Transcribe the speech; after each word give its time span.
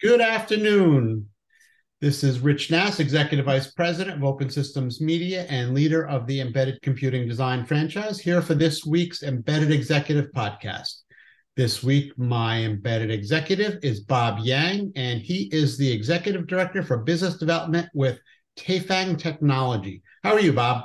Good 0.00 0.20
afternoon. 0.20 1.26
This 2.00 2.22
is 2.22 2.38
Rich 2.38 2.70
Nass, 2.70 3.00
Executive 3.00 3.46
Vice 3.46 3.72
President 3.72 4.16
of 4.16 4.22
Open 4.22 4.48
Systems 4.48 5.00
Media 5.00 5.44
and 5.48 5.74
leader 5.74 6.06
of 6.06 6.24
the 6.28 6.40
Embedded 6.40 6.80
Computing 6.82 7.26
Design 7.26 7.66
franchise, 7.66 8.20
here 8.20 8.40
for 8.40 8.54
this 8.54 8.86
week's 8.86 9.24
Embedded 9.24 9.72
Executive 9.72 10.30
podcast. 10.30 11.00
This 11.56 11.82
week, 11.82 12.16
my 12.16 12.62
embedded 12.62 13.10
executive 13.10 13.80
is 13.82 13.98
Bob 13.98 14.38
Yang, 14.38 14.92
and 14.94 15.20
he 15.20 15.48
is 15.50 15.76
the 15.76 15.90
Executive 15.90 16.46
Director 16.46 16.84
for 16.84 16.98
Business 16.98 17.36
Development 17.36 17.88
with 17.92 18.20
Taifang 18.56 19.18
Technology. 19.18 20.04
How 20.22 20.34
are 20.34 20.40
you, 20.40 20.52
Bob? 20.52 20.84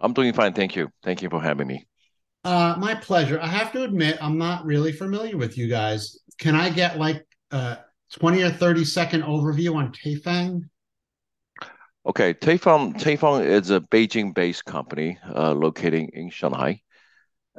I'm 0.00 0.12
doing 0.12 0.34
fine. 0.34 0.52
Thank 0.52 0.76
you. 0.76 0.90
Thank 1.02 1.22
you 1.22 1.30
for 1.30 1.40
having 1.40 1.66
me. 1.66 1.86
Uh, 2.44 2.76
my 2.78 2.94
pleasure. 2.94 3.40
I 3.40 3.46
have 3.46 3.72
to 3.72 3.84
admit, 3.84 4.18
I'm 4.20 4.36
not 4.36 4.66
really 4.66 4.92
familiar 4.92 5.38
with 5.38 5.56
you 5.56 5.66
guys. 5.66 6.18
Can 6.38 6.54
I 6.54 6.68
get 6.68 6.98
like 6.98 7.26
a 7.52 7.78
20 8.12 8.42
or 8.42 8.50
30 8.50 8.84
second 8.84 9.22
overview 9.22 9.74
on 9.74 9.92
Taifang? 9.92 10.62
Okay, 12.06 12.32
Taifang, 12.32 12.94
Taifang 12.94 13.44
is 13.44 13.70
a 13.70 13.80
Beijing-based 13.80 14.64
company 14.64 15.18
uh, 15.34 15.52
located 15.52 16.08
in 16.12 16.30
Shanghai. 16.30 16.80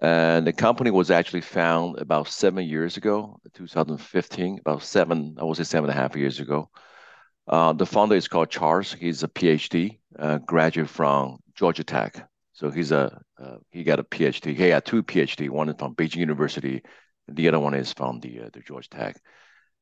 And 0.02 0.48
the 0.48 0.54
company 0.54 0.92
was 0.92 1.12
actually 1.12 1.42
found 1.42 2.00
about 2.00 2.30
seven 2.30 2.66
years 2.66 2.98
ago, 2.98 3.40
2015, 3.54 4.60
about 4.60 4.82
seven, 4.82 5.36
I 5.40 5.44
would 5.44 5.58
say 5.58 5.64
seven 5.64 5.90
and 5.90 6.00
a 6.00 6.02
half 6.02 6.16
years 6.16 6.40
ago. 6.40 6.70
Uh, 7.48 7.74
the 7.74 7.86
founder 7.86 8.16
is 8.16 8.28
called 8.28 8.50
Charles. 8.50 8.94
He's 8.94 9.24
a 9.24 9.28
PhD 9.28 10.00
uh, 10.18 10.38
graduate 10.38 10.90
from 10.90 11.40
Georgia 11.54 11.84
Tech. 11.84 12.28
So 12.54 12.70
he's 12.70 12.92
a 12.92 13.22
uh, 13.42 13.58
he 13.72 13.84
got 13.84 14.00
a 14.00 14.04
PhD. 14.04 14.56
He 14.56 14.70
had 14.70 14.86
two 14.86 15.02
PhD. 15.02 15.50
One 15.50 15.70
is 15.70 15.76
from 15.80 15.96
Beijing 15.96 16.18
University, 16.18 16.82
the 17.28 17.48
other 17.48 17.60
one 17.60 17.74
is 17.74 17.94
from 17.94 18.20
the 18.20 18.42
uh, 18.42 18.50
the 18.54 18.62
Georgia 18.62 18.90
Tech. 18.90 19.22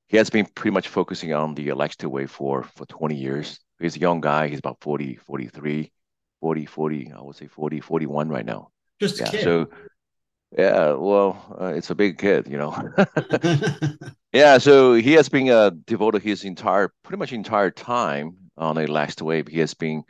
He 0.08 0.18
has 0.18 0.30
been 0.30 0.46
pretty 0.46 0.74
much 0.74 0.88
focusing 0.88 1.34
on 1.34 1.54
the 1.54 1.68
electric 1.68 2.12
wave 2.12 2.32
for 2.32 2.64
for 2.64 2.86
20 2.86 3.16
years. 3.16 3.60
He's 3.80 3.96
a 3.96 4.00
young 4.00 4.22
guy. 4.22 4.48
He's 4.48 4.60
about 4.60 4.78
40, 4.82 5.16
43, 5.16 5.92
40, 6.40 6.66
40. 6.66 7.12
I 7.12 7.22
would 7.22 7.36
say 7.36 7.48
40, 7.48 7.80
41 7.82 8.30
right 8.30 8.46
now. 8.46 8.72
Just 9.00 9.20
yeah. 9.20 9.30
Kid. 9.30 9.44
So 9.44 9.68
yeah, 10.56 10.94
well, 10.94 11.58
uh, 11.60 11.74
it's 11.76 11.90
a 11.90 11.96
big 11.96 12.18
kid, 12.18 12.48
you 12.48 12.58
know. 12.58 12.74
yeah, 14.34 14.58
so 14.58 14.94
he 14.94 15.14
has 15.14 15.28
been 15.28 15.50
uh, 15.50 15.72
devoted 15.86 16.22
his 16.22 16.46
entire, 16.46 16.94
pretty 17.04 17.20
much 17.20 17.34
entire 17.34 17.72
time 17.72 18.38
on 18.56 18.78
elastic 18.78 19.26
wave. 19.26 19.48
He 19.48 19.60
has 19.60 19.74
been, 19.74 20.04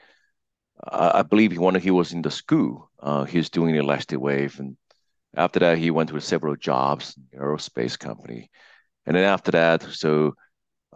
uh, 0.85 1.11
I 1.15 1.23
believe, 1.23 1.51
he 1.51 1.57
when 1.57 1.75
he 1.75 1.91
was 1.91 2.13
in 2.13 2.21
the 2.21 2.29
school, 2.29 2.91
uh, 2.99 3.23
he 3.23 3.39
was 3.39 3.49
doing 3.49 3.73
the 3.73 3.79
elastic 3.79 4.19
wave, 4.19 4.59
and 4.59 4.77
after 5.35 5.59
that, 5.59 5.79
he 5.79 5.89
went 5.89 6.09
to 6.09 6.21
several 6.21 6.55
jobs, 6.55 7.17
aerospace 7.35 7.97
company, 7.97 8.51
and 9.07 9.15
then 9.15 9.23
after 9.23 9.51
that, 9.51 9.83
so 9.83 10.35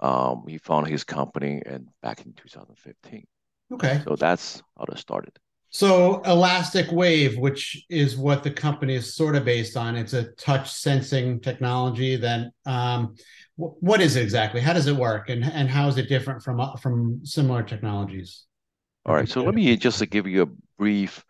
um, 0.02 0.44
he 0.48 0.58
found 0.58 0.88
his 0.88 1.04
company 1.04 1.62
and 1.66 1.88
back 2.02 2.26
in 2.26 2.34
2015. 2.34 3.26
Okay. 3.74 4.02
So 4.06 4.16
that's 4.16 4.62
how 4.78 4.86
it 4.90 4.98
started. 4.98 5.32
So 5.70 6.22
Elastic 6.24 6.92
Wave, 6.92 7.38
which 7.38 7.86
is 7.90 8.18
what 8.18 8.44
the 8.44 8.52
company 8.52 8.96
is 8.96 9.16
sort 9.16 9.38
of 9.38 9.46
based 9.46 9.78
on, 9.78 9.96
it's 9.96 10.12
a 10.12 10.32
touch 10.34 10.70
sensing 10.70 11.40
technology. 11.40 12.18
Then, 12.18 12.52
um, 12.66 13.16
w- 13.58 13.78
what 13.80 14.02
is 14.02 14.18
it 14.18 14.24
exactly? 14.24 14.60
How 14.60 14.74
does 14.74 14.88
it 14.88 14.96
work, 14.96 15.30
and 15.30 15.46
and 15.46 15.70
how 15.70 15.88
is 15.88 15.98
it 15.98 16.10
different 16.10 16.44
from 16.44 16.60
uh, 16.60 16.76
from 16.76 17.26
similar 17.26 17.64
technologies? 17.64 18.44
All 19.06 19.16
right. 19.16 19.30
So 19.30 19.44
let 19.44 19.56
me 19.56 19.78
just 19.78 20.08
give 20.10 20.28
you 20.28 20.42
a 20.42 20.50
brief 20.78 21.24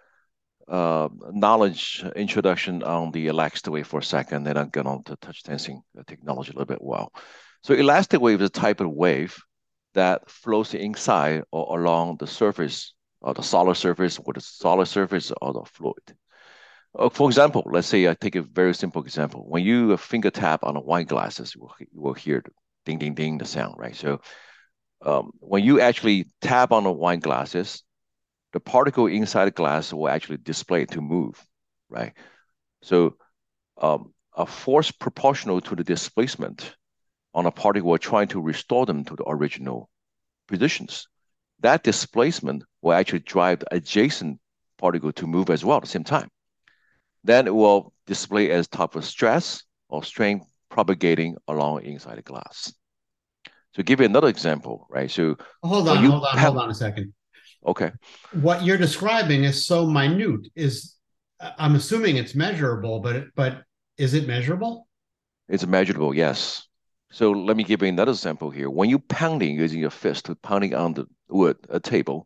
uh, 0.72 1.10
knowledge 1.32 2.04
introduction 2.16 2.82
on 2.82 3.12
the 3.12 3.28
elastic 3.28 3.74
wave 3.74 3.88
for 3.88 4.00
a 4.00 4.04
second, 4.04 4.46
then 4.46 4.58
I'll 4.58 4.66
get 4.66 4.88
on 4.88 5.04
to 5.04 5.18
touch 5.18 5.44
sensing 5.44 5.82
technology 6.08 6.52
a 6.52 6.54
little 6.54 6.66
bit 6.66 6.82
well. 6.82 7.12
So 7.62 7.74
elastic 7.74 8.22
wave 8.22 8.42
is 8.42 8.48
a 8.48 8.50
type 8.50 8.80
of 8.80 8.90
wave 8.90 9.38
that 9.94 10.30
flows 10.30 10.74
inside 10.74 11.44
or 11.52 11.78
along 11.80 12.18
the 12.18 12.28
surface 12.28 12.94
or 13.20 13.34
the 13.34 13.44
solid 13.44 13.76
surface 13.76 14.18
or 14.24 14.34
the 14.34 14.40
solid 14.40 14.88
surface 14.88 15.32
or 15.42 15.54
the 15.54 15.64
fluid. 15.66 16.16
Uh, 16.98 17.10
for 17.10 17.30
example, 17.30 17.64
let's 17.66 17.88
say 17.88 18.08
I 18.08 18.14
take 18.14 18.36
a 18.36 18.42
very 18.42 18.74
simple 18.74 19.04
example. 19.04 19.46
When 19.48 19.64
you 19.64 19.96
finger 19.98 20.30
tap 20.30 20.64
on 20.64 20.78
a 20.78 20.82
wine 20.82 21.06
glasses, 21.06 21.54
you 21.54 21.62
will, 21.62 21.76
you 21.80 22.02
will 22.02 22.14
hear 22.14 22.42
the 22.44 22.52
ding, 22.86 22.98
ding, 22.98 23.14
ding, 23.14 23.38
the 23.38 23.46
sound, 23.46 23.76
right? 23.78 23.96
So 23.96 24.22
um, 25.06 25.32
when 25.40 25.64
you 25.64 25.82
actually 25.82 26.28
tap 26.42 26.72
on 26.72 26.86
the 26.86 26.92
wine 26.92 27.20
glasses, 27.20 27.84
the 28.54 28.60
particle 28.60 29.08
inside 29.08 29.46
the 29.46 29.52
glass 29.52 29.94
will 29.94 30.10
actually 30.10 30.38
display 30.38 30.86
to 30.86 31.02
move, 31.02 31.44
right? 31.90 32.14
So 32.82 33.18
um, 33.80 34.14
a 34.36 34.46
force 34.46 34.92
proportional 34.92 35.62
to 35.62 35.76
the 35.76 35.84
displacement 35.84 36.76
on 37.34 37.46
a 37.46 37.52
particle, 37.52 37.98
trying 37.98 38.28
to 38.30 38.42
restore 38.42 38.86
them 38.86 39.06
to 39.06 39.16
the 39.16 39.24
original 39.28 39.90
positions. 40.48 41.08
That 41.62 41.84
displacement 41.84 42.64
will 42.82 42.94
actually 42.94 43.20
drive 43.20 43.60
the 43.60 43.76
adjacent 43.76 44.40
particle 44.78 45.14
to 45.14 45.28
move 45.28 45.50
as 45.50 45.64
well 45.64 45.78
at 45.78 45.84
the 45.84 45.90
same 45.90 46.04
time. 46.04 46.30
Then 47.24 47.48
it 47.48 47.56
will 47.56 47.94
display 48.08 48.52
as 48.52 48.68
type 48.68 48.96
of 48.96 49.06
stress 49.06 49.64
or 49.88 50.04
strain 50.04 50.42
propagating 50.70 51.38
along 51.48 51.84
inside 51.84 52.18
the 52.18 52.24
glass. 52.24 52.74
So 53.76 53.84
give 53.84 54.00
you 54.00 54.06
another 54.06 54.28
example, 54.28 54.88
right? 54.90 55.10
So 55.10 55.38
hold 55.64 55.88
on, 55.88 56.04
hold 56.04 56.26
on, 56.26 56.38
have, 56.38 56.54
hold 56.54 56.64
on 56.64 56.70
a 56.72 56.74
second. 56.74 57.14
Okay. 57.66 57.92
What 58.34 58.64
you're 58.64 58.78
describing 58.78 59.44
is 59.44 59.66
so 59.66 59.86
minute. 59.86 60.48
Is 60.56 60.96
I'm 61.58 61.76
assuming 61.76 62.18
it's 62.18 62.36
measurable, 62.36 63.00
but 63.00 63.26
but 63.36 63.64
is 63.98 64.14
it 64.14 64.28
measurable? 64.28 64.88
It's 65.48 65.66
measurable, 65.66 66.14
yes. 66.14 66.68
So 67.12 67.32
let 67.32 67.58
me 67.58 67.64
give 67.64 67.82
you 67.82 67.90
another 67.90 68.12
example 68.12 68.50
here. 68.50 68.70
When 68.70 68.90
you 68.90 69.00
pounding 69.00 69.56
using 69.56 69.82
your 69.82 69.90
fist, 69.90 70.26
to 70.26 70.36
pounding 70.36 70.74
on 70.74 70.94
the 70.94 71.08
wood, 71.30 71.58
a 71.70 71.80
table, 71.80 72.26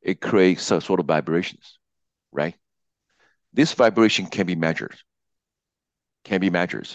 it 0.00 0.20
creates 0.20 0.62
some 0.62 0.80
sort 0.80 1.00
of 1.00 1.06
vibrations, 1.06 1.78
right? 2.30 2.54
This 3.52 3.74
vibration 3.74 4.26
can 4.26 4.46
be 4.46 4.54
measured. 4.54 4.96
Can 6.24 6.40
be 6.40 6.48
measured. 6.48 6.88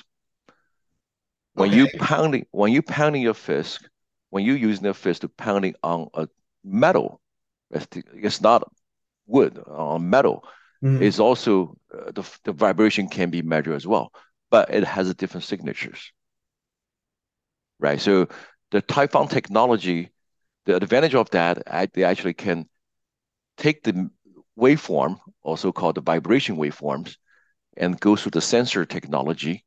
When 1.53 1.69
okay. 1.69 1.77
you 1.77 1.87
pounding, 1.99 2.45
when 2.51 2.71
you 2.71 2.81
pounding 2.81 3.21
your 3.21 3.33
fist, 3.33 3.89
when 4.29 4.45
you 4.45 4.53
using 4.53 4.85
your 4.85 4.93
fist 4.93 5.21
to 5.21 5.29
pounding 5.29 5.75
on 5.83 6.07
a 6.13 6.29
metal, 6.63 7.19
it's 8.13 8.41
not 8.41 8.63
wood 9.27 9.61
or 9.65 9.99
metal. 9.99 10.43
Mm-hmm. 10.83 11.03
It's 11.03 11.19
also 11.19 11.77
uh, 11.93 12.11
the, 12.11 12.23
the 12.43 12.53
vibration 12.53 13.07
can 13.07 13.29
be 13.29 13.41
measured 13.41 13.75
as 13.75 13.87
well, 13.87 14.11
but 14.49 14.73
it 14.73 14.83
has 14.83 15.09
a 15.09 15.13
different 15.13 15.43
signatures, 15.43 16.11
right? 17.79 17.99
So 17.99 18.27
the 18.71 18.81
Taifang 18.81 19.29
technology, 19.29 20.11
the 20.65 20.75
advantage 20.75 21.15
of 21.15 21.29
that, 21.31 21.63
they 21.93 22.03
actually 22.03 22.33
can 22.33 22.67
take 23.57 23.83
the 23.83 24.09
waveform, 24.59 25.17
also 25.41 25.71
called 25.71 25.95
the 25.95 26.01
vibration 26.01 26.57
waveforms, 26.57 27.17
and 27.77 27.99
go 27.99 28.15
through 28.15 28.31
the 28.31 28.41
sensor 28.41 28.85
technology, 28.85 29.65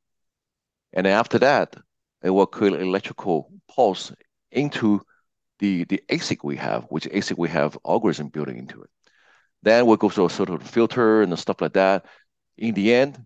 and 0.93 1.07
after 1.07 1.39
that, 1.41 1.77
it 2.23 2.31
will 2.31 2.47
create 2.47 2.81
electrical 2.81 3.53
pulse 3.69 4.13
into 4.51 5.03
the, 5.59 5.85
the 5.85 6.03
ASIC 6.09 6.39
we 6.45 6.57
have, 6.57 6.85
which 6.85 7.05
ASIC 7.05 7.37
we 7.37 7.49
have 7.49 7.79
algorithm 7.87 8.29
building 8.29 8.59
into 8.59 8.83
it. 8.83 8.91
Then 9.63 9.87
we'll 9.87 9.97
go 9.97 10.09
through 10.09 10.27
a 10.27 10.31
sort 10.31 10.51
of 10.51 10.63
filter 10.63 11.23
and 11.23 11.37
stuff 11.39 11.61
like 11.61 11.73
that. 11.73 12.07
In 12.57 12.75
the 12.75 12.95
end, 12.95 13.25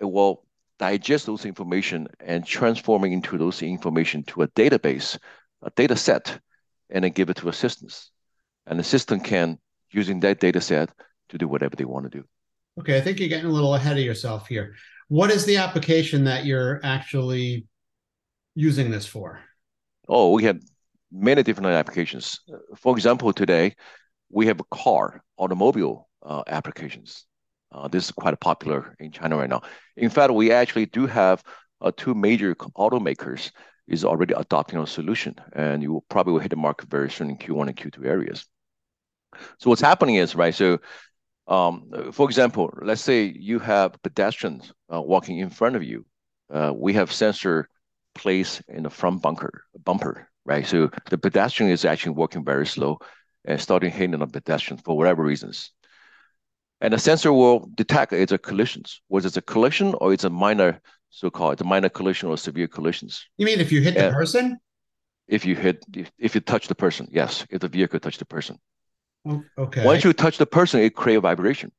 it 0.00 0.06
will 0.06 0.46
digest 0.78 1.26
those 1.26 1.44
information 1.44 2.08
and 2.20 2.46
transforming 2.46 3.12
into 3.12 3.38
those 3.38 3.62
information 3.62 4.22
to 4.24 4.42
a 4.42 4.48
database, 4.48 5.18
a 5.62 5.70
data 5.70 5.96
set, 5.96 6.38
and 6.90 7.04
then 7.04 7.12
give 7.12 7.30
it 7.30 7.36
to 7.36 7.48
assistants. 7.48 8.10
And 8.66 8.78
the 8.78 8.84
system 8.84 9.20
can, 9.20 9.58
using 9.90 10.20
that 10.20 10.40
data 10.40 10.60
set, 10.60 10.90
to 11.28 11.38
do 11.38 11.48
whatever 11.48 11.76
they 11.76 11.84
want 11.84 12.10
to 12.10 12.18
do. 12.18 12.24
Okay, 12.80 12.96
I 12.96 13.00
think 13.00 13.20
you're 13.20 13.28
getting 13.28 13.50
a 13.50 13.52
little 13.52 13.74
ahead 13.74 13.96
of 13.96 14.04
yourself 14.04 14.48
here. 14.48 14.74
What 15.08 15.30
is 15.30 15.44
the 15.44 15.58
application 15.58 16.24
that 16.24 16.44
you're 16.44 16.80
actually 16.82 17.66
using 18.54 18.90
this 18.90 19.06
for? 19.06 19.40
Oh, 20.08 20.32
we 20.32 20.44
have 20.44 20.60
many 21.14 21.42
different 21.42 21.68
applications. 21.68 22.40
For 22.76 22.94
example, 22.94 23.32
today 23.32 23.76
we 24.30 24.46
have 24.46 24.60
a 24.60 24.64
car, 24.76 25.22
automobile 25.36 26.08
uh, 26.22 26.42
applications. 26.46 27.24
Uh, 27.70 27.88
this 27.88 28.06
is 28.06 28.10
quite 28.10 28.38
popular 28.40 28.94
in 28.98 29.12
China 29.12 29.36
right 29.36 29.48
now. 29.48 29.62
In 29.96 30.10
fact, 30.10 30.32
we 30.32 30.50
actually 30.50 30.86
do 30.86 31.06
have 31.06 31.42
uh, 31.80 31.92
two 31.96 32.14
major 32.14 32.54
automakers 32.54 33.50
is 33.86 34.04
already 34.04 34.32
adopting 34.34 34.78
our 34.78 34.86
solution, 34.86 35.34
and 35.52 35.82
you 35.82 35.92
will 35.92 36.04
probably 36.08 36.32
will 36.32 36.40
hit 36.40 36.50
the 36.50 36.56
market 36.56 36.88
very 36.88 37.10
soon 37.10 37.30
in 37.30 37.36
Q1 37.36 37.68
and 37.68 37.76
Q2 37.76 38.06
areas. 38.06 38.46
So 39.58 39.68
what's 39.68 39.82
happening 39.82 40.14
is 40.14 40.34
right. 40.34 40.54
So, 40.54 40.78
um, 41.48 41.90
for 42.12 42.26
example, 42.26 42.72
let's 42.80 43.02
say 43.02 43.24
you 43.24 43.58
have 43.58 44.00
pedestrians 44.02 44.72
uh, 44.92 45.02
walking 45.02 45.38
in 45.38 45.50
front 45.50 45.76
of 45.76 45.82
you. 45.82 46.06
Uh, 46.50 46.72
we 46.74 46.94
have 46.94 47.12
sensor 47.12 47.68
placed 48.14 48.62
in 48.68 48.84
the 48.84 48.90
front 48.90 49.20
bunker 49.20 49.64
bumper 49.84 50.28
right? 50.44 50.66
So 50.66 50.90
the 51.10 51.18
pedestrian 51.18 51.72
is 51.72 51.84
actually 51.84 52.12
walking 52.12 52.44
very 52.44 52.66
slow 52.66 52.98
and 53.44 53.60
starting 53.60 53.90
hitting 53.90 54.20
on 54.20 54.30
pedestrian 54.30 54.80
for 54.82 54.96
whatever 54.96 55.22
reasons. 55.22 55.70
And 56.80 56.92
the 56.92 56.98
sensor 56.98 57.32
will 57.32 57.68
detect 57.74 58.12
it's 58.12 58.32
a 58.32 58.38
collision, 58.38 58.82
whether 59.08 59.26
it's 59.26 59.36
a 59.36 59.42
collision 59.42 59.94
or 60.00 60.12
it's 60.12 60.24
a 60.24 60.30
minor, 60.30 60.80
so-called, 61.10 61.54
it's 61.54 61.62
a 61.62 61.64
minor 61.64 61.88
collision 61.88 62.28
or 62.28 62.36
severe 62.36 62.68
collisions. 62.68 63.24
You 63.38 63.46
mean 63.46 63.60
if 63.60 63.72
you 63.72 63.80
hit 63.80 63.96
the 63.96 64.10
person? 64.12 64.58
if 65.26 65.46
you 65.46 65.54
hit 65.56 65.84
if, 65.94 66.12
if 66.18 66.34
you 66.34 66.40
touch 66.42 66.68
the 66.68 66.74
person 66.74 67.08
yes 67.10 67.46
if 67.48 67.60
the 67.60 67.68
vehicle 67.68 67.98
touched 67.98 68.18
the 68.18 68.26
person 68.26 68.58
Oh, 69.24 69.42
Okay. 69.56 69.84
once 69.86 70.04
you 70.04 70.12
touch 70.12 70.36
the 70.36 70.44
person 70.46 70.80
it 70.80 70.94
create 70.94 71.16
a 71.16 71.20
vibration 71.20 71.72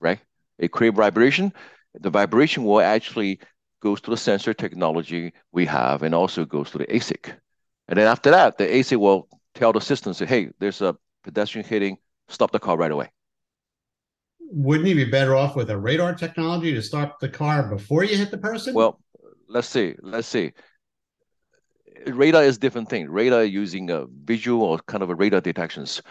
right 0.00 0.18
it 0.58 0.68
create 0.72 0.94
vibration 0.94 1.52
the 1.94 2.10
vibration 2.10 2.64
will 2.64 2.80
actually 2.80 3.40
goes 3.80 4.00
to 4.00 4.10
the 4.10 4.16
sensor 4.16 4.54
technology 4.54 5.32
we 5.52 5.66
have 5.66 6.02
and 6.02 6.14
also 6.14 6.44
goes 6.44 6.70
to 6.70 6.78
the 6.78 6.86
asic 6.86 7.34
and 7.88 7.98
then 7.98 8.06
after 8.06 8.30
that 8.30 8.58
the 8.58 8.66
ASIC 8.66 8.96
will 8.98 9.28
tell 9.54 9.72
the 9.72 9.80
system 9.80 10.14
say 10.14 10.26
hey 10.26 10.50
there's 10.58 10.80
a 10.82 10.96
pedestrian 11.22 11.66
hitting. 11.66 11.98
Stop 12.28 12.52
the 12.52 12.58
car 12.58 12.76
right 12.76 12.90
away. 12.90 13.10
Wouldn't 14.40 14.88
you 14.88 14.94
be 14.94 15.04
better 15.04 15.34
off 15.34 15.56
with 15.56 15.70
a 15.70 15.78
radar 15.78 16.14
technology 16.14 16.74
to 16.74 16.82
stop 16.82 17.20
the 17.20 17.28
car 17.28 17.62
before 17.62 18.04
you 18.04 18.16
hit 18.16 18.30
the 18.30 18.38
person? 18.38 18.74
well 18.74 19.00
let's 19.48 19.68
see. 19.68 19.94
Let's 20.02 20.28
see. 20.28 20.52
Radar 22.06 22.42
is 22.42 22.58
different 22.58 22.88
thing. 22.88 23.08
Radar 23.08 23.44
using 23.44 23.90
a 23.90 24.06
visual 24.24 24.62
or 24.62 24.78
kind 24.78 25.02
of 25.02 25.10
a 25.10 25.14
radar 25.14 25.40
detections. 25.40 26.02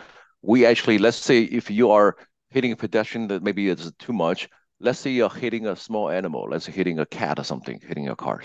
We 0.42 0.66
actually 0.66 0.98
let's 0.98 1.18
say 1.18 1.44
if 1.44 1.70
you 1.70 1.92
are 1.92 2.16
hitting 2.50 2.72
a 2.72 2.76
pedestrian 2.76 3.28
that 3.28 3.44
maybe 3.44 3.70
it's 3.70 3.92
too 4.00 4.14
much 4.14 4.50
let's 4.80 5.00
say 5.00 5.12
you're 5.12 5.30
hitting 5.30 5.68
a 5.68 5.76
small 5.76 6.10
animal 6.10 6.48
let's 6.50 6.66
say 6.66 6.72
hitting 6.72 7.00
a 7.00 7.06
cat 7.06 7.40
or 7.40 7.44
something 7.44 7.80
hitting 7.88 8.10
a 8.10 8.16
car 8.16 8.42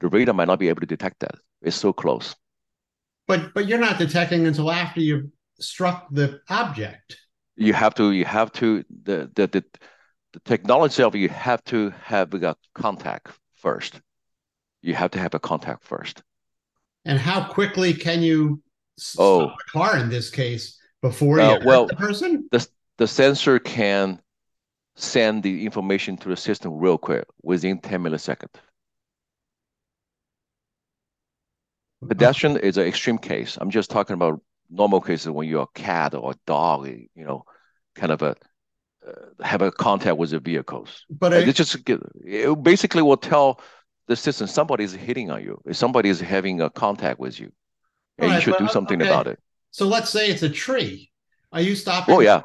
the 0.00 0.08
radar 0.08 0.34
might 0.34 0.48
not 0.48 0.58
be 0.58 0.68
able 0.68 0.80
to 0.80 0.86
detect 0.86 1.20
that. 1.20 1.36
It's 1.62 1.76
so 1.76 1.92
close 1.92 2.34
but 3.26 3.52
but 3.54 3.66
you're 3.66 3.78
not 3.78 3.98
detecting 3.98 4.46
until 4.46 4.70
after 4.70 5.00
you've 5.00 5.26
struck 5.60 6.08
the 6.10 6.40
object. 6.48 7.16
you 7.56 7.72
have 7.72 7.94
to 7.94 8.12
you 8.12 8.24
have 8.24 8.52
to 8.52 8.84
the 9.04 9.30
the 9.34 9.46
the, 9.46 9.64
the 10.32 10.40
technology 10.44 11.02
of 11.02 11.14
you 11.14 11.28
have 11.28 11.62
to 11.64 11.90
have 12.02 12.32
a 12.34 12.54
contact 12.74 13.28
first 13.54 14.00
you 14.82 14.94
have 14.94 15.10
to 15.10 15.18
have 15.18 15.34
a 15.34 15.38
contact 15.40 15.82
first 15.84 16.22
And 17.04 17.18
how 17.18 17.38
quickly 17.56 17.92
can 17.94 18.22
you 18.22 18.60
Oh. 19.18 19.40
stop 19.40 19.56
the 19.58 19.70
car 19.78 19.92
in 20.02 20.08
this 20.08 20.30
case 20.30 20.64
before 21.02 21.40
Uh, 21.40 21.58
you 21.58 21.66
well- 21.66 21.86
the 21.86 21.96
person? 21.96 22.48
the, 22.52 22.60
the 22.98 23.06
sensor 23.06 23.58
can 23.58 24.20
send 24.96 25.42
the 25.42 25.64
information 25.68 26.16
to 26.16 26.28
the 26.28 26.36
system 26.36 26.70
real 26.84 26.98
quick 26.98 27.24
within 27.42 27.78
10 27.80 28.02
milliseconds 28.02 28.56
pedestrian 32.06 32.56
is 32.58 32.76
an 32.76 32.86
extreme 32.86 33.18
case 33.18 33.56
i'm 33.60 33.70
just 33.70 33.90
talking 33.90 34.14
about 34.14 34.40
normal 34.70 35.00
cases 35.00 35.30
when 35.30 35.48
you're 35.48 35.62
a 35.62 35.80
cat 35.80 36.14
or 36.14 36.32
a 36.32 36.34
dog 36.46 36.86
you 36.86 37.24
know 37.24 37.44
kind 37.94 38.12
of 38.12 38.22
a 38.22 38.34
uh, 39.06 39.44
have 39.44 39.62
a 39.62 39.70
contact 39.70 40.16
with 40.18 40.30
the 40.30 40.40
vehicles 40.40 41.04
But 41.08 41.32
I- 41.32 41.38
it 41.38 41.54
just 41.54 41.76
it 41.88 42.62
basically 42.62 43.02
will 43.02 43.16
tell 43.16 43.60
the 44.08 44.16
system 44.16 44.46
somebody 44.46 44.84
is 44.84 44.92
hitting 44.92 45.30
on 45.30 45.42
you 45.42 45.60
if 45.64 45.76
somebody 45.76 46.08
is 46.08 46.20
having 46.20 46.60
a 46.60 46.70
contact 46.70 47.18
with 47.18 47.40
you 47.40 47.52
and 48.18 48.32
you 48.32 48.40
should 48.40 48.54
but, 48.58 48.60
do 48.60 48.68
something 48.68 49.00
okay. 49.00 49.10
about 49.10 49.26
it 49.26 49.38
so 49.76 49.86
let's 49.86 50.08
say 50.08 50.30
it's 50.30 50.42
a 50.42 50.48
tree. 50.48 51.10
Are 51.52 51.60
you 51.60 51.74
stopping 51.74 52.14
oh 52.14 52.20
yeah 52.20 52.40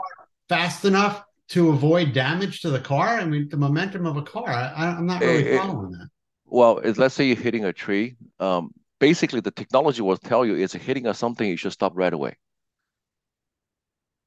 fast 0.49 0.83
enough 0.83 1.23
to 1.51 1.69
avoid 1.69 2.11
damage 2.11 2.59
to 2.63 2.69
the 2.69 2.79
car? 2.81 3.19
I 3.19 3.23
mean, 3.23 3.47
the 3.47 3.55
momentum 3.55 4.05
of 4.05 4.17
a 4.17 4.21
car. 4.21 4.49
I, 4.49 4.87
I'm 4.97 5.05
not 5.05 5.21
really 5.21 5.47
eh, 5.47 5.57
following 5.57 5.91
that. 5.91 6.09
Well, 6.43 6.81
let's 6.97 7.15
say 7.15 7.27
you're 7.27 7.37
hitting 7.37 7.63
a 7.63 7.71
tree. 7.71 8.17
Um, 8.41 8.71
basically, 9.01 9.41
the 9.41 9.51
technology 9.51 10.01
will 10.03 10.17
tell 10.17 10.45
you 10.45 10.55
it's 10.55 10.73
hitting 10.75 11.07
on 11.07 11.15
something. 11.15 11.49
You 11.49 11.57
should 11.57 11.73
stop 11.73 11.93
right 11.97 12.13
away. 12.13 12.37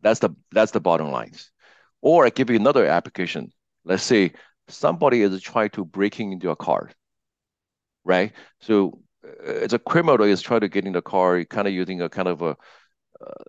That's 0.03 0.21
the 0.21 0.31
that's 0.53 0.73
the 0.73 0.81
bottom 0.81 1.11
lines. 1.11 1.51
Or 2.03 2.27
I 2.27 2.31
give 2.31 2.51
you 2.51 2.57
another 2.57 2.87
application. 2.87 3.53
Let's 3.85 4.03
say 4.03 4.33
somebody 4.69 5.23
is 5.23 5.41
trying 5.43 5.71
to 5.71 5.85
breaking 5.85 6.33
into 6.33 6.51
a 6.51 6.57
car, 6.57 6.91
right? 8.05 8.33
So 8.61 8.99
uh, 9.25 9.29
it's 9.65 9.75
a 9.75 9.79
criminal 9.79 10.23
is 10.23 10.43
trying 10.43 10.61
to 10.61 10.69
get 10.69 10.87
in 10.87 10.93
the 10.93 11.03
car, 11.03 11.45
kind 11.45 11.67
of 11.69 11.75
using 11.75 12.03
a 12.03 12.09
kind 12.09 12.29
of 12.29 12.43
a 12.43 12.51
uh, 12.51 12.57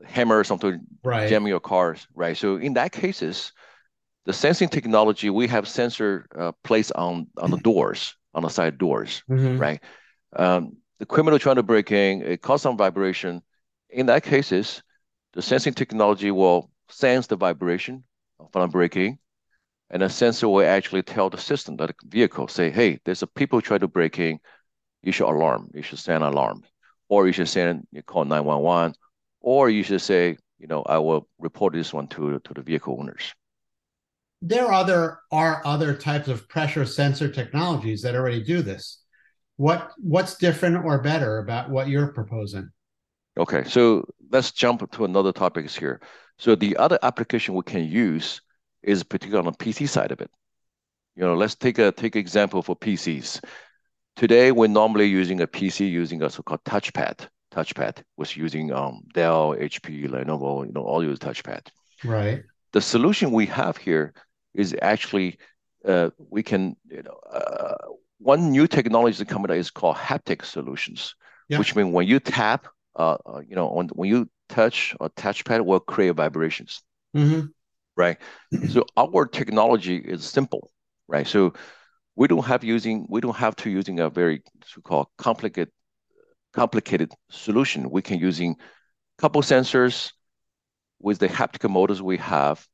hammer 0.06 0.40
or 0.40 0.46
something 0.46 0.82
Right. 1.04 1.26
jamming 1.26 1.50
your 1.50 1.62
cars, 1.62 2.08
right? 2.16 2.38
So 2.38 2.58
in 2.58 2.76
that 2.76 2.94
cases, 2.94 3.54
the 4.26 4.34
sensing 4.34 4.70
technology 4.70 5.30
we 5.32 5.48
have 5.48 5.68
sensor 5.68 6.28
uh, 6.38 6.54
placed 6.64 6.94
on 6.94 7.28
on 7.38 7.52
the 7.52 7.58
doors, 7.58 8.16
on 8.36 8.44
the 8.44 8.50
side 8.50 8.80
doors, 8.80 9.24
Mhm. 9.28 9.58
right? 9.58 9.82
Um, 10.36 10.78
the 11.00 11.06
criminal 11.06 11.40
trying 11.40 11.58
to 11.58 11.64
break 11.64 11.92
in, 11.92 12.22
it 12.22 12.42
causes 12.42 12.64
some 12.64 12.78
vibration. 12.78 13.42
In 13.90 14.06
that 14.08 14.24
cases, 14.24 14.82
the 15.34 15.42
sensing 15.42 15.74
technology 15.74 16.32
will 16.32 16.72
sense 16.90 17.28
the 17.28 17.36
vibration 17.36 18.04
from 18.52 18.70
breaking, 18.70 19.20
and 19.90 20.02
the 20.02 20.10
sensor 20.10 20.48
will 20.48 20.66
actually 20.66 21.04
tell 21.04 21.30
the 21.30 21.38
system, 21.38 21.78
that 21.78 21.88
the 21.88 22.08
vehicle, 22.08 22.48
say, 22.48 22.70
hey, 22.70 23.00
there's 23.06 23.22
a 23.22 23.28
people 23.28 23.62
trying 23.62 23.82
to 23.82 23.88
break 23.88 24.20
in, 24.20 24.40
you 25.04 25.12
should 25.12 25.30
alarm, 25.30 25.70
you 25.74 25.82
should 25.82 26.00
send 26.00 26.24
alarm, 26.24 26.64
or 27.10 27.28
you 27.28 27.34
should 27.34 27.50
send, 27.50 27.86
you 27.92 28.02
call 28.02 28.26
911, 28.26 28.96
or 29.42 29.70
you 29.70 29.84
should 29.84 30.02
say, 30.02 30.38
you 30.58 30.68
know, 30.68 30.82
I 30.84 30.98
will 30.98 31.28
report 31.38 31.74
this 31.74 31.94
one 31.94 32.08
to, 32.10 32.40
to 32.40 32.54
the 32.54 32.62
vehicle 32.62 32.98
owners. 33.00 33.34
There 34.42 34.66
are 34.66 34.74
other 34.74 35.20
are 35.32 35.62
other 35.66 35.96
types 35.96 36.28
of 36.28 36.48
pressure 36.48 36.86
sensor 36.86 37.30
technologies 37.30 38.02
that 38.02 38.16
already 38.16 38.44
do 38.44 38.62
this. 38.62 39.02
What 39.58 39.92
what's 39.98 40.38
different 40.38 40.84
or 40.84 41.00
better 41.00 41.40
about 41.40 41.70
what 41.70 41.88
you're 41.88 42.08
proposing? 42.08 42.70
Okay, 43.38 43.64
so 43.66 44.06
let's 44.32 44.52
jump 44.52 44.90
to 44.92 45.06
another 45.06 45.32
topics 45.32 45.76
here. 45.76 46.02
So 46.38 46.56
the 46.56 46.78
other 46.78 47.00
application 47.04 47.56
we 47.56 47.64
can 47.64 47.86
use 47.86 48.42
is 48.84 49.04
particularly 49.04 49.48
on 49.48 49.54
the 49.58 49.66
PC 49.66 49.88
side 49.88 50.12
of 50.12 50.22
it. 50.22 50.30
You 51.16 51.24
know, 51.24 51.36
let's 51.36 51.56
take 51.56 51.80
a 51.80 51.92
take 51.92 52.16
example 52.16 52.62
for 52.62 52.76
PCs. 52.76 53.44
Today, 54.16 54.52
we're 54.52 54.68
normally 54.68 55.08
using 55.08 55.42
a 55.42 55.48
PC 55.48 55.90
using 55.90 56.22
a 56.22 56.30
so-called 56.30 56.64
touchpad. 56.64 57.28
Touchpad 57.54 58.04
was 58.18 58.36
using 58.36 58.72
um, 58.72 59.02
Dell, 59.14 59.56
HP, 59.56 60.08
Lenovo, 60.08 60.66
you 60.66 60.72
know, 60.72 60.84
all 60.84 61.04
use 61.04 61.20
touchpad. 61.20 61.68
Right. 62.04 62.44
The 62.72 62.82
solution 62.82 63.32
we 63.32 63.46
have 63.48 63.78
here 63.78 64.14
is 64.54 64.76
actually 64.82 65.38
uh, 65.86 66.10
we 66.18 66.44
can, 66.44 66.76
you 66.90 67.04
know, 67.04 67.18
uh, 67.30 67.76
one 68.26 68.52
new 68.52 68.66
technology 68.68 69.20
that 69.20 69.28
coming 69.28 69.52
out 69.52 69.58
is 69.58 69.70
called 69.70 69.96
haptic 69.98 70.44
solutions, 70.44 71.16
Yeah. 71.48 71.60
which 71.60 71.76
means 71.76 71.94
when 71.94 72.08
you 72.08 72.20
tap, 72.20 72.68
uh, 72.96 73.18
uh, 73.24 73.42
you 73.48 73.56
know, 73.56 73.68
when, 73.68 73.90
when 73.90 74.10
you 74.10 74.28
touch 74.50 74.96
a 75.00 75.10
touchpad 75.12 75.64
will 75.64 75.80
create 75.80 76.16
vibrations, 76.16 76.82
Mhm. 77.16 77.54
right? 77.96 78.18
so 78.68 78.84
our 78.98 79.28
technology 79.28 79.98
is 79.98 80.26
simple, 80.26 80.72
right? 81.08 81.28
So 81.28 81.54
we 82.16 82.28
don't 82.28 82.46
have 82.46 82.64
using 82.64 83.06
we 83.10 83.22
don't 83.22 83.36
have 83.36 83.56
to 83.58 83.70
using 83.70 84.00
a 84.00 84.10
very 84.10 84.42
so-called 84.66 85.08
complicated 85.20 85.70
complicated 86.54 87.12
solution. 87.30 87.92
We 87.92 88.02
can 88.02 88.18
using 88.20 88.56
couple 89.20 89.42
sensors 89.44 90.14
with 91.00 91.20
the 91.20 91.28
haptic 91.28 91.70
motors 91.70 92.02
we 92.02 92.18
have. 92.18 92.68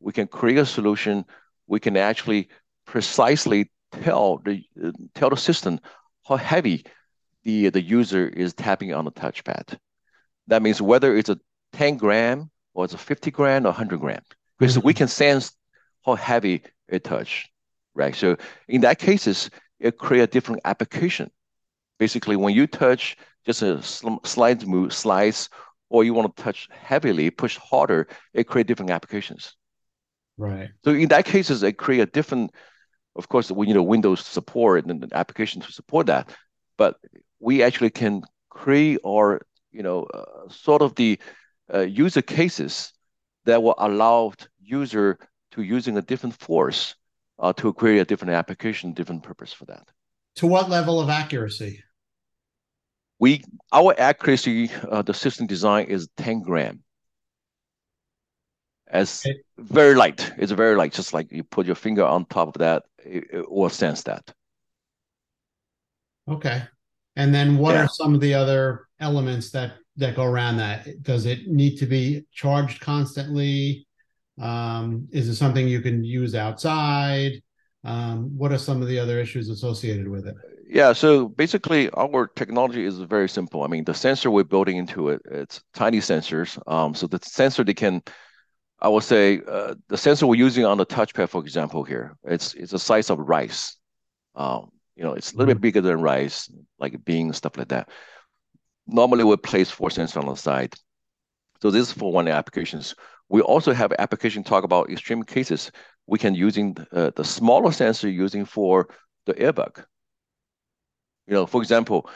We 0.00 0.12
can 0.12 0.26
create 0.26 0.58
a 0.58 0.66
solution. 0.66 1.24
We 1.66 1.80
can 1.80 1.96
actually 1.96 2.48
precisely 2.84 3.70
tell 3.92 4.38
the 4.38 4.62
uh, 4.82 4.92
tell 5.14 5.30
the 5.30 5.36
system 5.36 5.80
how 6.26 6.36
heavy 6.36 6.84
the 7.44 7.70
the 7.70 7.82
user 7.82 8.28
is 8.28 8.54
tapping 8.54 8.92
on 8.92 9.04
the 9.04 9.12
touchpad. 9.12 9.78
That 10.46 10.62
means 10.62 10.82
whether 10.82 11.16
it's 11.16 11.28
a 11.28 11.38
10 11.72 11.96
gram 11.96 12.50
or 12.74 12.84
it's 12.84 12.94
a 12.94 12.98
50 12.98 13.30
gram 13.30 13.64
or 13.64 13.70
100 13.70 14.00
gram, 14.00 14.22
because 14.58 14.78
we 14.78 14.94
can 14.94 15.08
sense 15.08 15.52
how 16.04 16.14
heavy 16.14 16.62
it 16.88 17.04
touch, 17.04 17.48
right? 17.94 18.14
So 18.14 18.36
in 18.68 18.80
that 18.82 18.98
cases, 18.98 19.50
it 19.78 19.98
create 19.98 20.22
a 20.22 20.26
different 20.26 20.62
application. 20.64 21.30
Basically, 21.98 22.36
when 22.36 22.54
you 22.54 22.66
touch 22.66 23.16
just 23.46 23.62
a 23.62 23.82
sl- 23.82 24.16
slight 24.24 24.66
move, 24.66 24.92
slice, 24.92 25.48
or 25.88 26.04
you 26.04 26.14
want 26.14 26.34
to 26.34 26.42
touch 26.42 26.68
heavily, 26.70 27.30
push 27.30 27.56
harder, 27.58 28.08
it 28.32 28.44
create 28.44 28.66
different 28.66 28.90
applications. 28.90 29.56
Right. 30.36 30.70
So 30.84 30.92
in 30.92 31.08
that 31.08 31.24
cases, 31.24 31.62
it 31.62 31.76
create 31.76 32.00
a 32.00 32.06
different, 32.06 32.52
of 33.16 33.28
course, 33.28 33.50
we 33.50 33.66
need 33.66 33.76
a 33.76 33.82
Windows 33.82 34.24
support 34.24 34.86
and 34.86 35.04
an 35.04 35.10
application 35.12 35.60
to 35.62 35.72
support 35.72 36.06
that. 36.06 36.30
But 36.76 36.96
we 37.40 37.62
actually 37.62 37.90
can 37.90 38.22
create 38.48 38.98
or 39.04 39.42
you 39.72 39.82
know 39.82 40.04
uh, 40.04 40.48
sort 40.48 40.82
of 40.82 40.94
the 40.94 41.18
uh, 41.72 41.80
user 41.80 42.22
cases 42.22 42.92
that 43.44 43.62
will 43.62 43.74
allow 43.78 44.32
user 44.60 45.18
to 45.52 45.62
using 45.62 45.96
a 45.96 46.02
different 46.02 46.36
force 46.36 46.94
uh, 47.38 47.52
to 47.54 47.72
create 47.72 47.98
a 47.98 48.04
different 48.04 48.34
application, 48.34 48.92
different 48.92 49.22
purpose 49.22 49.52
for 49.52 49.64
that. 49.66 49.88
To 50.36 50.46
what 50.46 50.70
level 50.70 51.00
of 51.00 51.08
accuracy? 51.08 51.82
We 53.18 53.42
our 53.72 53.94
accuracy, 53.98 54.70
uh, 54.88 55.02
the 55.02 55.14
system 55.14 55.46
design 55.46 55.86
is 55.86 56.08
10 56.16 56.42
gram. 56.42 56.82
As 58.90 59.26
Okay. 59.26 59.40
very 59.58 59.94
light, 59.94 60.32
it's 60.36 60.52
very 60.52 60.76
light. 60.76 60.92
Just 60.92 61.14
like 61.14 61.32
you 61.32 61.44
put 61.44 61.66
your 61.66 61.76
finger 61.76 62.04
on 62.04 62.26
top 62.26 62.48
of 62.48 62.54
that, 62.54 62.84
it, 63.04 63.24
it 63.32 63.50
will 63.50 63.70
sense 63.70 64.02
that. 64.04 64.32
Okay. 66.28 66.62
And 67.16 67.34
then 67.34 67.58
what 67.58 67.74
Yeah. 67.74 67.84
are 67.84 67.88
some 67.88 68.14
of 68.14 68.20
the 68.20 68.34
other 68.34 68.86
elements 69.00 69.50
that 69.52 69.74
that 69.96 70.16
go 70.16 70.24
around 70.24 70.56
that? 70.58 71.02
Does 71.02 71.26
it 71.26 71.48
need 71.48 71.76
to 71.78 71.86
be 71.86 72.24
charged 72.32 72.80
constantly? 72.80 73.86
Um, 74.40 75.08
is 75.12 75.28
it 75.28 75.36
something 75.36 75.68
you 75.68 75.80
can 75.82 76.04
use 76.04 76.34
outside? 76.34 77.32
Um, 77.84 78.36
what 78.36 78.52
are 78.52 78.58
some 78.58 78.80
of 78.82 78.88
the 78.88 78.98
other 78.98 79.18
issues 79.20 79.48
associated 79.50 80.08
with 80.08 80.26
it? 80.26 80.36
Yeah, 80.66 80.92
so 80.92 81.28
basically 81.28 81.90
our 81.90 82.28
technology 82.28 82.84
is 82.84 82.98
very 83.00 83.28
simple. 83.28 83.64
I 83.64 83.66
mean, 83.66 83.84
the 83.84 83.94
sensor 83.94 84.30
we're 84.30 84.44
building 84.44 84.76
into 84.76 85.08
it, 85.08 85.20
it's 85.24 85.62
tiny 85.74 85.98
sensors. 85.98 86.58
Um, 86.70 86.94
so 86.94 87.08
the 87.08 87.18
sensor 87.22 87.64
they 87.64 87.74
can, 87.74 88.02
I 88.80 88.88
would 88.88 89.02
say, 89.02 89.40
uh, 89.46 89.74
the 89.88 89.96
sensor 89.96 90.26
we're 90.26 90.36
using 90.36 90.64
on 90.64 90.78
the 90.78 90.86
touchpad, 90.86 91.28
for 91.28 91.42
example, 91.42 91.84
here, 91.84 92.16
it's 92.24 92.54
it's 92.54 92.72
the 92.72 92.78
size 92.78 93.10
of 93.10 93.18
rice. 93.18 93.76
Um, 94.34 94.70
you 94.96 95.04
know, 95.04 95.12
it's 95.12 95.32
a 95.32 95.36
little 95.36 95.52
mm-hmm. 95.52 95.60
bit 95.60 95.62
bigger 95.62 95.80
than 95.80 96.00
rice, 96.00 96.50
like 96.78 97.04
beans, 97.04 97.36
stuff 97.36 97.56
like 97.56 97.68
that. 97.68 97.88
Normally 98.86 99.24
we 99.24 99.36
place 99.36 99.70
four 99.70 99.88
sensors 99.88 100.16
on 100.16 100.26
the 100.26 100.34
side. 100.34 100.74
So 101.62 101.70
this 101.70 101.88
is 101.88 101.92
for 101.92 102.12
one 102.12 102.28
applications. 102.28 102.94
We 103.28 103.42
also 103.42 103.72
have 103.72 103.92
application 103.98 104.42
talk 104.42 104.64
about 104.64 104.90
extreme 104.90 105.22
cases. 105.22 105.70
We 106.06 106.18
can 106.18 106.34
using 106.34 106.76
uh, 106.92 107.10
the 107.14 107.24
smaller 107.24 107.70
sensor 107.70 108.08
using 108.08 108.44
for 108.44 108.88
the 109.26 109.34
airbag 109.34 109.84
you 111.30 111.36
know, 111.36 111.46
for 111.46 111.62
example, 111.62 112.10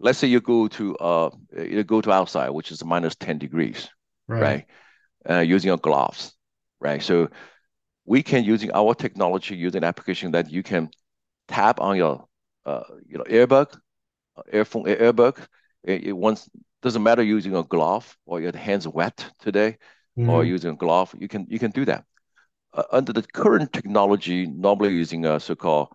let's 0.00 0.18
say 0.18 0.26
you 0.26 0.40
go 0.40 0.66
to 0.68 0.96
uh 0.96 1.30
you 1.56 1.84
go 1.84 2.00
to 2.00 2.10
outside, 2.10 2.50
which 2.50 2.72
is 2.72 2.82
minus 2.84 3.14
10 3.14 3.38
degrees, 3.38 3.88
right? 4.26 4.42
right? 4.42 4.64
Uh, 5.28 5.40
using 5.40 5.68
your 5.68 5.78
gloves, 5.78 6.34
right? 6.80 7.02
So 7.02 7.28
we 8.04 8.22
can 8.22 8.44
using 8.44 8.70
our 8.74 8.94
technology, 8.94 9.56
using 9.56 9.84
application 9.84 10.32
that 10.32 10.50
you 10.50 10.62
can 10.62 10.90
tap 11.48 11.80
on 11.80 11.96
your 11.96 12.26
uh, 12.66 12.82
you 13.06 13.18
know 13.18 13.24
airbag, 13.24 13.74
uh, 14.36 14.42
airphone 14.52 14.86
airbag. 14.86 15.38
It, 15.82 16.04
it 16.08 16.12
once 16.12 16.48
doesn't 16.82 17.02
matter 17.02 17.22
using 17.22 17.56
a 17.56 17.62
glove 17.62 18.16
or 18.26 18.40
your 18.40 18.54
hands 18.54 18.86
wet 18.86 19.26
today 19.40 19.78
mm-hmm. 20.18 20.30
or 20.30 20.44
using 20.44 20.72
a 20.72 20.76
glove, 20.76 21.14
you 21.18 21.28
can 21.28 21.46
you 21.48 21.58
can 21.58 21.70
do 21.70 21.84
that. 21.84 22.04
Uh, 22.72 22.84
under 22.92 23.12
the 23.12 23.22
current 23.22 23.72
technology, 23.72 24.46
normally 24.46 24.92
using 24.92 25.24
a 25.24 25.38
so-called 25.40 25.88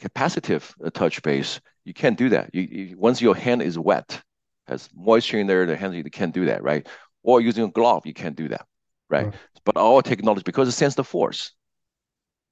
capacitive 0.00 0.74
uh, 0.84 0.90
touch 0.90 1.22
base, 1.22 1.60
you 1.84 1.94
can't 1.94 2.18
do 2.18 2.28
that. 2.28 2.50
You, 2.52 2.62
you, 2.62 2.98
once 2.98 3.20
your 3.20 3.34
hand 3.34 3.62
is 3.62 3.78
wet, 3.78 4.20
has 4.66 4.88
moisture 4.94 5.38
in 5.38 5.46
there, 5.46 5.66
the 5.66 5.76
hand 5.76 5.94
you 5.94 6.04
can't 6.04 6.34
do 6.34 6.46
that, 6.46 6.62
right? 6.62 6.86
Or 7.22 7.40
using 7.40 7.64
a 7.64 7.70
glove, 7.70 8.04
you 8.04 8.14
can't 8.14 8.36
do 8.36 8.48
that, 8.48 8.66
right? 9.08 9.26
right. 9.26 9.34
But 9.64 9.76
our 9.76 10.02
technology, 10.02 10.42
because 10.44 10.68
it 10.68 10.72
senses 10.72 10.96
the 10.96 11.04
force, 11.04 11.52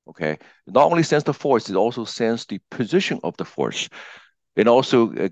okay, 0.08 0.38
not 0.66 0.90
only 0.90 1.02
sense 1.02 1.24
the 1.24 1.34
force, 1.34 1.68
it 1.68 1.76
also 1.76 2.04
sense 2.04 2.46
the 2.46 2.60
position 2.70 3.20
of 3.22 3.36
the 3.36 3.44
force. 3.44 3.88
It 4.54 4.68
also 4.68 5.12
uh, 5.14 5.28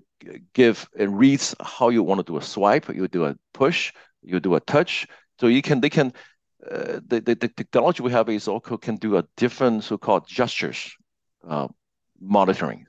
give 0.54 0.88
and 0.98 1.18
reads 1.18 1.54
how 1.60 1.90
you 1.90 2.02
want 2.02 2.20
to 2.20 2.32
do 2.32 2.38
a 2.38 2.42
swipe, 2.42 2.88
you 2.88 3.06
do 3.08 3.26
a 3.26 3.36
push, 3.52 3.92
you 4.22 4.40
do 4.40 4.54
a 4.54 4.60
touch. 4.60 5.06
So 5.38 5.46
you 5.46 5.62
can 5.62 5.80
they 5.80 5.90
can 5.90 6.12
uh, 6.70 7.00
the, 7.06 7.20
the, 7.20 7.34
the 7.34 7.48
technology 7.48 8.02
we 8.02 8.12
have 8.12 8.28
is 8.28 8.48
also 8.48 8.76
can 8.76 8.96
do 8.96 9.16
a 9.16 9.24
different 9.36 9.84
so-called 9.84 10.26
gestures 10.28 10.94
uh, 11.48 11.68
monitoring. 12.20 12.86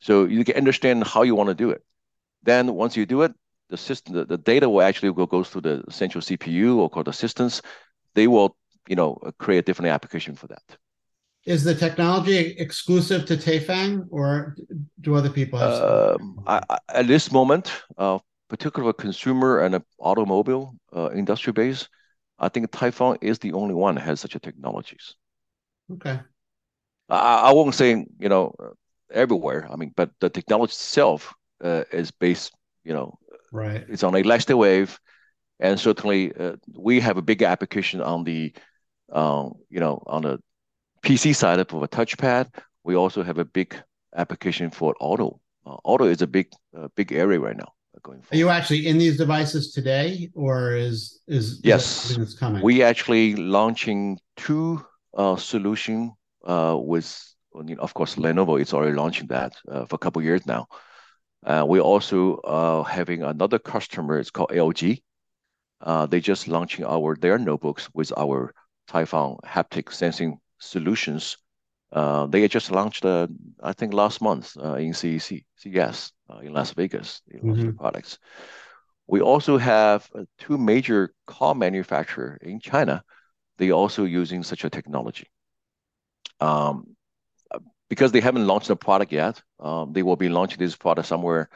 So 0.00 0.24
you 0.24 0.44
can 0.44 0.56
understand 0.56 1.04
how 1.04 1.22
you 1.22 1.36
want 1.36 1.48
to 1.48 1.54
do 1.54 1.70
it. 1.70 1.82
Then 2.42 2.74
once 2.74 2.96
you 2.96 3.06
do 3.06 3.22
it, 3.22 3.32
the 3.72 3.78
system, 3.78 4.14
the, 4.14 4.24
the 4.24 4.38
data 4.38 4.68
will 4.68 4.82
actually 4.82 5.12
go 5.12 5.26
goes 5.26 5.50
to 5.50 5.60
the 5.60 5.82
central 5.88 6.22
CPU 6.22 6.76
or 6.76 6.88
called 6.90 7.08
assistants. 7.08 7.62
They 8.14 8.28
will, 8.28 8.54
you 8.86 8.96
know, 8.96 9.18
create 9.38 9.60
a 9.60 9.62
different 9.62 9.90
application 9.90 10.36
for 10.36 10.46
that. 10.48 10.66
Is 11.46 11.64
the 11.64 11.74
technology 11.74 12.36
exclusive 12.66 13.24
to 13.26 13.36
Taifang, 13.36 14.06
or 14.10 14.54
do 15.00 15.16
other 15.16 15.30
people 15.30 15.58
have? 15.58 15.72
Uh, 15.72 16.16
I, 16.46 16.60
I, 16.70 16.78
at 17.00 17.06
this 17.08 17.32
moment, 17.32 17.72
uh, 17.98 18.18
particularly 18.48 18.94
consumer 19.06 19.60
and 19.60 19.74
a 19.74 19.82
automobile 19.98 20.76
uh, 20.94 21.10
industry 21.12 21.52
base, 21.52 21.88
I 22.38 22.48
think 22.48 22.70
Taifang 22.70 23.16
is 23.22 23.38
the 23.38 23.54
only 23.54 23.74
one 23.74 23.94
that 23.96 24.02
has 24.02 24.20
such 24.20 24.36
a 24.36 24.38
technologies. 24.38 25.16
Okay. 25.94 26.20
I, 27.08 27.48
I 27.48 27.52
won't 27.52 27.74
say 27.74 27.90
you 28.24 28.28
know 28.28 28.54
everywhere. 29.10 29.66
I 29.72 29.76
mean, 29.76 29.92
but 29.96 30.10
the 30.20 30.28
technology 30.28 30.72
itself 30.72 31.34
uh, 31.64 31.84
is 31.92 32.10
based, 32.10 32.52
you 32.84 32.92
know, 32.92 33.18
right. 33.52 33.84
It's 33.88 34.02
on 34.02 34.14
a 34.14 34.18
elastic 34.18 34.56
wave, 34.56 34.98
and 35.60 35.78
certainly 35.78 36.32
uh, 36.34 36.56
we 36.74 37.00
have 37.00 37.16
a 37.16 37.22
big 37.22 37.42
application 37.42 38.00
on 38.00 38.24
the, 38.24 38.52
um, 39.12 39.54
you 39.70 39.80
know, 39.80 40.02
on 40.06 40.22
the 40.22 40.40
PC 41.02 41.34
side 41.34 41.60
of 41.60 41.72
a 41.72 41.88
touchpad. 41.88 42.48
We 42.84 42.96
also 42.96 43.22
have 43.22 43.38
a 43.38 43.44
big 43.44 43.76
application 44.16 44.70
for 44.70 44.94
auto. 44.98 45.40
Uh, 45.64 45.76
auto 45.84 46.06
is 46.06 46.22
a 46.22 46.26
big, 46.26 46.48
uh, 46.76 46.88
big 46.96 47.12
area 47.12 47.38
right 47.38 47.56
now. 47.56 47.72
Going 48.02 48.22
forward. 48.22 48.34
Are 48.34 48.38
you 48.38 48.48
actually 48.48 48.88
in 48.88 48.98
these 48.98 49.16
devices 49.16 49.70
today, 49.70 50.28
or 50.34 50.74
is 50.74 51.20
is, 51.28 51.60
yes? 51.62 52.16
coming? 52.36 52.60
We 52.60 52.82
actually 52.82 53.36
launching 53.36 54.18
two 54.36 54.84
uh, 55.16 55.36
solution 55.36 56.12
uh, 56.44 56.76
with 56.80 57.32
of 57.78 57.94
course, 57.94 58.16
Lenovo 58.16 58.60
is 58.60 58.72
already 58.72 58.96
launching 58.96 59.26
that 59.28 59.54
uh, 59.70 59.84
for 59.86 59.96
a 59.96 59.98
couple 59.98 60.22
years 60.22 60.46
now. 60.46 60.66
Uh, 61.44 61.64
we're 61.66 61.80
also 61.80 62.36
uh, 62.36 62.82
having 62.84 63.22
another 63.22 63.58
customer. 63.58 64.18
It's 64.18 64.30
called 64.30 64.50
LG. 64.50 65.02
Uh, 65.80 66.06
they 66.06 66.20
just 66.20 66.46
launching 66.46 66.84
our 66.84 67.16
their 67.16 67.38
notebooks 67.38 67.88
with 67.92 68.12
our 68.16 68.54
Taifang 68.88 69.40
haptic 69.44 69.92
sensing 69.92 70.38
solutions. 70.58 71.36
Uh, 71.90 72.26
they 72.26 72.46
just 72.48 72.70
launched, 72.70 73.04
uh, 73.04 73.26
I 73.62 73.72
think, 73.72 73.92
last 73.92 74.22
month 74.22 74.56
in 74.56 74.92
CEC, 74.92 75.44
CES 75.56 76.12
in 76.42 76.52
Las 76.52 76.72
Vegas. 76.72 77.20
They 77.26 77.40
launched 77.42 77.62
mm-hmm. 77.62 77.76
products. 77.76 78.18
We 79.08 79.20
also 79.20 79.58
have 79.58 80.08
two 80.38 80.56
major 80.56 81.12
car 81.26 81.54
manufacturer 81.54 82.38
in 82.40 82.60
China. 82.60 83.02
They 83.58 83.72
also 83.72 84.04
using 84.04 84.42
such 84.42 84.64
a 84.64 84.70
technology. 84.70 85.26
Because 87.92 88.10
they 88.10 88.20
haven't 88.20 88.46
launched 88.46 88.68
the 88.68 88.74
product 88.76 89.12
yet, 89.12 89.42
um, 89.60 89.92
they 89.92 90.02
will 90.02 90.16
be 90.16 90.30
launching 90.30 90.58
this 90.58 90.74
product 90.74 91.06
somewhere 91.06 91.50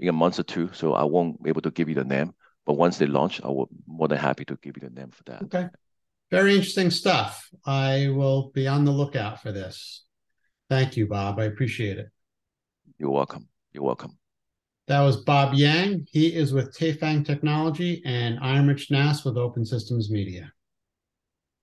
in 0.00 0.08
a 0.08 0.12
month 0.12 0.40
or 0.40 0.42
two. 0.42 0.68
So 0.72 0.92
I 0.92 1.04
won't 1.04 1.40
be 1.40 1.50
able 1.50 1.62
to 1.62 1.70
give 1.70 1.88
you 1.88 1.94
the 1.94 2.02
name. 2.02 2.34
But 2.66 2.72
once 2.74 2.98
they 2.98 3.06
launch, 3.06 3.40
I 3.44 3.46
will 3.46 3.68
more 3.86 4.08
than 4.08 4.18
happy 4.18 4.44
to 4.46 4.58
give 4.60 4.76
you 4.76 4.88
the 4.88 4.92
name 5.00 5.12
for 5.12 5.22
that. 5.30 5.42
Okay. 5.44 5.68
Very 6.32 6.56
interesting 6.56 6.90
stuff. 6.90 7.48
I 7.64 8.08
will 8.08 8.50
be 8.52 8.66
on 8.66 8.84
the 8.86 8.90
lookout 8.90 9.40
for 9.40 9.52
this. 9.52 10.04
Thank 10.68 10.96
you, 10.96 11.06
Bob. 11.06 11.38
I 11.38 11.44
appreciate 11.44 11.96
it. 11.98 12.08
You're 12.98 13.10
welcome. 13.10 13.46
You're 13.72 13.84
welcome. 13.84 14.18
That 14.88 15.02
was 15.02 15.18
Bob 15.18 15.54
Yang. 15.54 16.08
He 16.10 16.34
is 16.34 16.52
with 16.52 16.76
Taifang 16.76 17.24
Technology, 17.24 18.02
and 18.04 18.36
I'm 18.40 18.66
Rich 18.66 18.90
Nass 18.90 19.24
with 19.24 19.36
Open 19.36 19.64
Systems 19.64 20.10
Media. 20.10 20.52